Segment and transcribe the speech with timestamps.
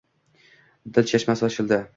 [0.97, 1.85] Dil chashmasi ochildi.